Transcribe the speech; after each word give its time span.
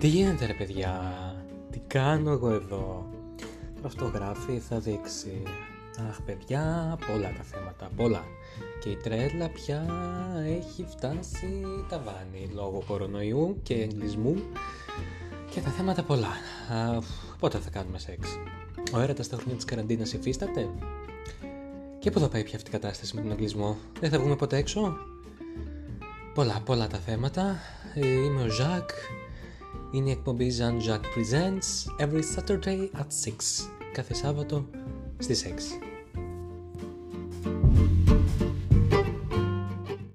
Τι 0.00 0.06
γίνεται 0.06 0.46
ρε 0.46 0.52
παιδιά, 0.52 1.12
τι 1.70 1.78
κάνω 1.86 2.30
εγώ 2.30 2.50
εδώ; 2.50 3.06
Αυτό 3.82 4.04
γράφει, 4.04 4.58
θα 4.58 4.78
δείξει. 4.78 5.42
Αχ 6.08 6.20
παιδιά, 6.20 6.96
πολλά 7.06 7.32
τα 7.32 7.42
θέματα, 7.42 7.90
πολλά. 7.96 8.24
Και 8.80 8.90
η 8.90 8.96
τρέλα 8.96 9.48
πια 9.48 9.86
έχει 10.46 10.86
φτάσει 10.88 11.62
τα 11.88 11.98
βάνη 11.98 12.50
λόγω 12.54 12.82
κορονοϊού 12.86 13.60
και 13.62 13.74
εγκλισμού 13.74 14.34
και 15.50 15.60
τα 15.60 15.70
θέματα 15.70 16.02
πολλά. 16.02 16.32
Α, 16.72 17.02
πότε 17.38 17.58
θα 17.58 17.70
κάνουμε 17.70 17.98
σεξ; 17.98 18.38
Ο 18.92 19.00
έρωτας 19.00 19.26
στα 19.26 19.36
χρόνια 19.36 19.54
της 19.54 19.64
καραντίνας 19.64 20.12
υφίσταται; 20.12 20.68
Και 21.98 22.10
πού 22.10 22.18
θα 22.18 22.28
πάει 22.28 22.42
πια 22.44 22.56
αυτή 22.56 22.68
η 22.68 22.72
κατάσταση 22.72 23.14
με 23.14 23.20
τον 23.20 23.30
εγκλισμό; 23.30 23.76
Δεν 24.00 24.10
θα 24.10 24.18
βγούμε 24.18 24.36
ποτέ 24.36 24.56
έξω; 24.56 24.96
Πολλά, 26.34 26.60
πολλά 26.64 26.86
τα 26.86 26.98
θέματα. 26.98 27.56
Ε, 27.94 28.06
είμαι 28.06 28.42
ο 28.42 28.48
Ζακ. 28.48 28.90
Είναι 29.95 30.09
η 30.09 30.11
εκπομπή 30.11 30.51
Jean 30.59 30.89
Jacques 30.89 30.99
Presents 30.99 32.05
every 32.05 32.21
Saturday 32.35 32.99
at 32.99 33.07
6. 33.25 33.31
Κάθε 33.93 34.13
Σάββατο 34.13 34.65
στις 35.19 35.43
6. 35.43 35.49